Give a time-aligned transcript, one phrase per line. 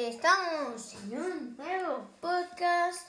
[0.00, 3.02] Estamos en un nuevo podcast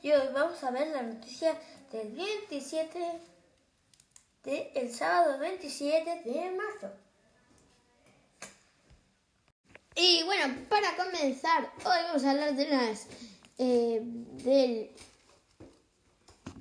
[0.00, 1.60] y hoy vamos a ver la noticia
[1.90, 2.98] del 27
[4.44, 6.94] de el sábado 27 de marzo.
[9.96, 13.06] Y bueno, para comenzar, hoy vamos a hablar de las
[13.58, 14.92] eh, del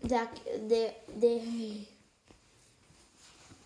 [0.02, 0.18] de,
[0.62, 1.88] de, de,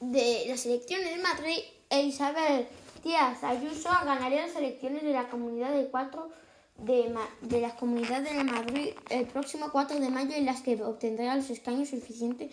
[0.01, 1.59] de las elecciones de Madrid
[1.89, 2.67] e Isabel
[3.03, 6.29] Díaz Ayuso ganaría las elecciones de la Comunidad de cuatro
[6.77, 11.35] de, de las comunidades de Madrid el próximo 4 de mayo en las que obtendrá
[11.35, 12.51] los escaños suficientes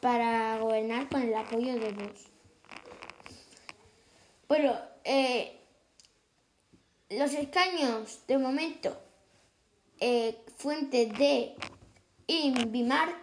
[0.00, 2.24] para gobernar con el apoyo de Vox.
[4.48, 4.74] Bueno,
[5.04, 5.60] eh,
[7.10, 8.96] los escaños de momento,
[10.00, 11.54] eh, fuente de
[12.26, 13.16] Invimark,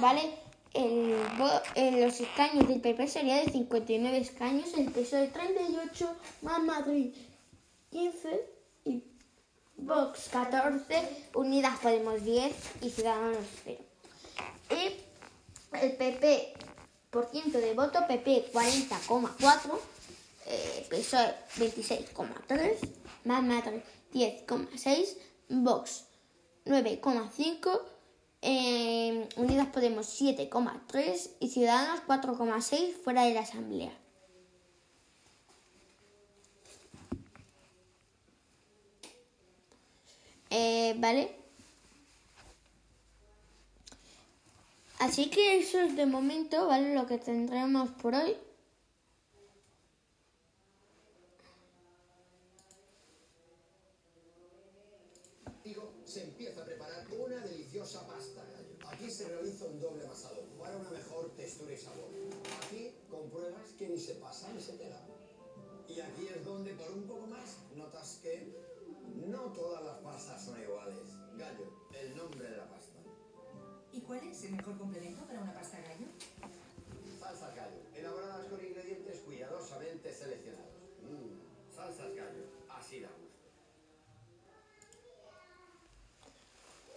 [0.00, 0.47] ¿vale?
[0.78, 7.14] El, los escaños del PP sería de 59 escaños, el PSOE 38, más Madrid
[7.90, 8.46] 15
[8.84, 9.04] y
[9.76, 13.80] Vox 14, Unidas Podemos 10 y Ciudadanos 0.
[14.70, 16.54] Y el PP
[17.10, 19.78] por ciento de voto, PP 40,4,
[20.46, 22.76] eh, PSOE 26,3,
[23.24, 23.80] más Madrid
[24.12, 25.16] 10,6,
[25.48, 26.04] Vox
[26.66, 27.97] 9,5
[28.42, 33.92] eh, Unidas Podemos 7,3 y Ciudadanos 4,6 fuera de la Asamblea.
[40.50, 41.36] Eh, ¿Vale?
[44.98, 46.94] Así que eso es de momento, ¿vale?
[46.94, 48.36] Lo que tendremos por hoy.
[56.08, 58.42] se empieza a preparar una deliciosa pasta
[58.90, 62.08] Aquí se realiza un doble amasado para una mejor textura y sabor.
[62.64, 64.96] Aquí compruebas que ni se pasa ni se pega.
[65.86, 68.56] Y aquí es donde por un poco más notas que
[69.26, 71.08] no todas las pastas son iguales.
[71.36, 73.00] Gallo, el nombre de la pasta.
[73.92, 76.06] ¿Y cuál es el mejor complemento para una pasta gallo?
[77.20, 80.72] Salsas gallo, elaboradas con ingredientes cuidadosamente seleccionados.
[81.02, 83.50] Mmm, salsas gallo, así da gusto.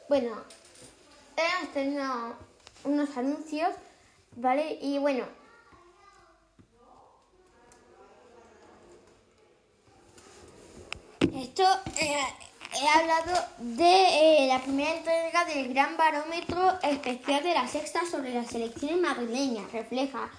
[0.08, 0.44] Bueno,
[1.36, 2.36] hemos tenido
[2.86, 3.76] unos anuncios,
[4.38, 4.80] ¿vale?
[4.82, 5.41] Y bueno,
[11.36, 11.64] esto
[12.00, 12.18] eh,
[12.74, 18.34] he hablado de eh, la primera entrega del Gran Barómetro Especial de la Sexta sobre
[18.34, 19.72] las elecciones madrileñas.
[19.72, 20.30] Refleja,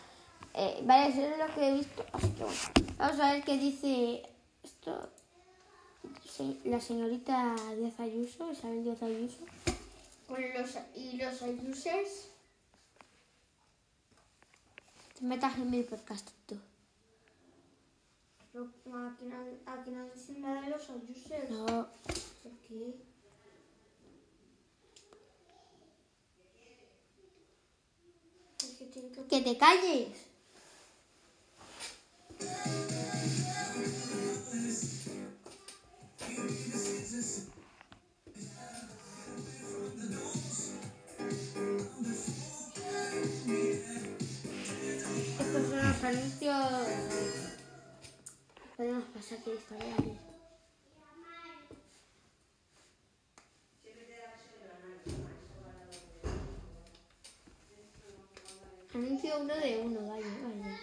[0.54, 2.04] eh, vale, eso es lo que he visto.
[2.12, 2.60] Así que bueno,
[2.98, 4.22] vamos a ver qué dice
[4.62, 5.10] esto
[6.64, 9.38] la señorita Díaz Ayuso, Isabel Díaz Ayuso.
[10.28, 12.28] los, y los ayuses.
[15.18, 16.58] Te metas en mi podcast tú.
[18.84, 21.50] No, aquí, no, aquí no dicen nada de los ayuses.
[21.50, 21.66] No.
[21.66, 22.94] ¿Por qué?
[28.78, 29.26] Que...
[29.28, 30.31] que te calles.
[58.94, 60.78] Anuncio uno de uno, vaya, vaya.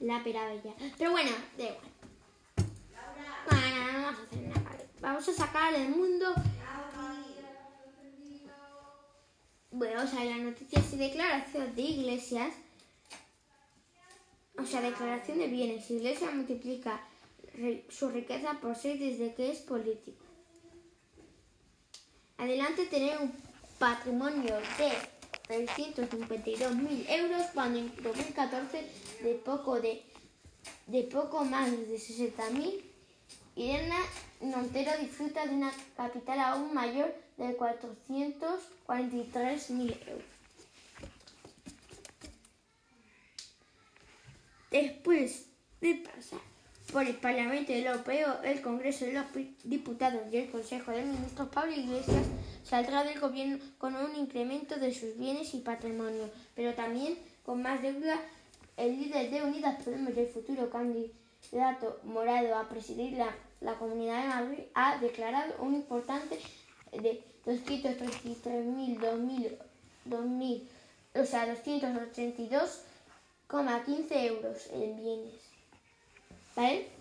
[0.00, 0.74] La perabella.
[0.98, 1.78] Pero bueno, da igual.
[3.48, 4.78] Bueno, no vamos a hacer nada.
[5.00, 6.34] Vamos a sacar del mundo.
[9.70, 12.54] Bueno, vamos a ver las noticias y declaraciones de iglesias
[14.70, 15.90] sea, declaración de bienes.
[15.90, 17.00] Iglesia multiplica
[17.88, 20.24] su riqueza por seis desde que es político.
[22.38, 23.32] Adelante tener un
[23.78, 24.92] patrimonio de
[25.48, 28.86] 352.000 euros cuando en 2014
[29.22, 30.02] de poco, de,
[30.86, 32.82] de poco más de 60.000.
[33.56, 33.96] Irene
[34.40, 40.29] Montero disfruta de una capital aún mayor de 443.000 euros.
[44.70, 45.46] Después
[45.80, 46.38] de pasar
[46.92, 49.24] por el Parlamento Europeo, el Congreso de los
[49.64, 52.24] Diputados y el Consejo de Ministros, Pablo Iglesias
[52.64, 57.82] saldrá del gobierno con un incremento de sus bienes y patrimonio, pero también con más
[57.82, 58.20] deuda.
[58.76, 64.22] El líder de Unidas Podemos y el futuro candidato morado a presidir la, la Comunidad
[64.22, 66.38] de Madrid ha declarado un importante
[66.92, 69.58] de 233.000,
[70.08, 70.62] 2.000,
[71.14, 72.89] o sea, 282 15
[74.26, 75.34] euros en bienes.
[76.54, 76.99] ¿Vale?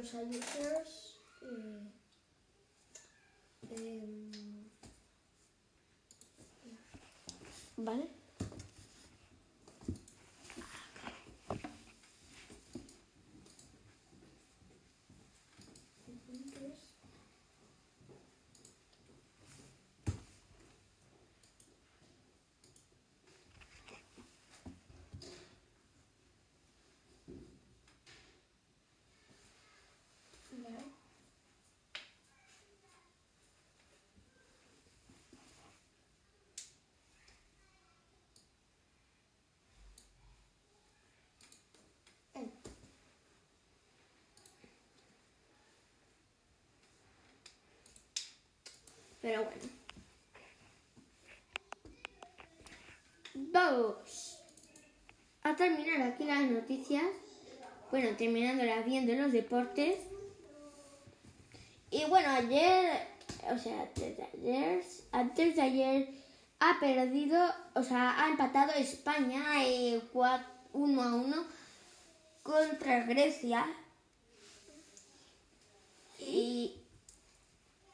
[0.00, 1.18] Los ayusers.
[1.42, 1.80] Eh,
[3.76, 4.30] em,
[7.76, 8.08] ¿Vale?
[16.08, 16.78] entonces,
[30.62, 30.84] vale.
[42.34, 42.50] Eh,
[49.20, 49.80] Pero bueno.
[53.34, 54.38] Vamos
[55.42, 57.04] a terminar aquí las noticias.
[57.90, 59.98] Bueno, terminándolas bien de los deportes.
[61.90, 63.08] Y bueno, ayer,
[63.52, 66.08] o sea, antes de ayer, antes de ayer
[66.60, 70.00] ha perdido, o sea, ha empatado España eh,
[70.72, 71.44] 1 a 1
[72.42, 73.66] contra Grecia.
[76.20, 76.76] Y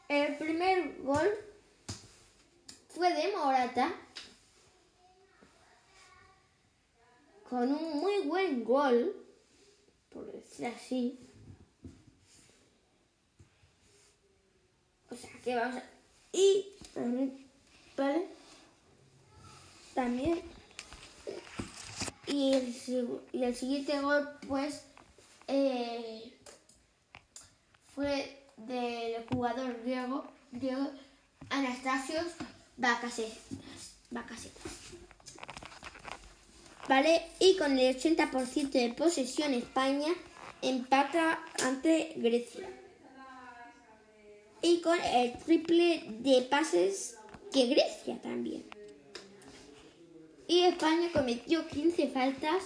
[0.08, 1.28] el primer gol
[2.88, 3.92] fue de Morata
[7.48, 9.14] con un muy buen gol,
[10.10, 11.18] por decir así.
[15.10, 15.82] O sea, que vamos a...
[16.32, 17.46] Y también,
[17.96, 18.26] ¿vale?
[19.94, 20.42] También.
[22.26, 24.84] Y el, siguiente gol, pues,
[25.46, 26.36] eh,
[27.94, 30.90] fue del jugador griego, griego
[31.50, 32.26] Anastasios.
[32.76, 33.42] Bakasetas.
[36.88, 37.22] ¿Vale?
[37.40, 40.12] Y con el 80% de posesión España
[40.62, 42.68] empata ante Grecia.
[44.62, 47.16] Y con el triple de pases
[47.52, 48.64] que Grecia también.
[50.48, 52.64] Y España cometió 15 faltas.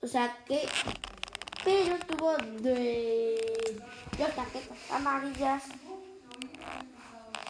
[0.00, 0.66] O sea que
[1.64, 3.80] pero tuvo de
[4.18, 5.62] dos tarjetas amarillas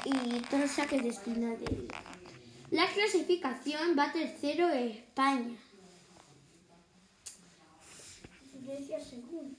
[0.04, 1.88] y tres saques de esquina de
[2.70, 5.56] La clasificación va tercero España.
[8.66, 9.56] Grecia segundo.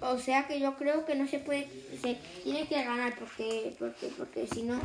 [0.00, 1.68] O sea que yo creo que no se puede,
[2.00, 4.80] se tiene que ganar porque, porque, porque si no,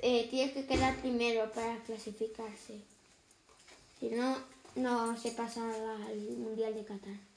[0.00, 2.80] eh, tiene que quedar primero para clasificarse.
[3.98, 4.36] Si no,
[4.76, 7.33] no se pasa al Mundial de Qatar.